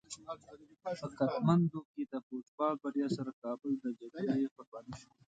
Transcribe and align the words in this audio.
په 0.99 1.07
کتمندو 1.19 1.79
کې 1.91 2.03
د 2.11 2.13
فوټبال 2.25 2.73
بریا 2.83 3.07
سره 3.17 3.31
کابل 3.43 3.71
د 3.79 3.85
جګړې 3.99 4.51
قرباني 4.55 4.93
شو. 5.01 5.09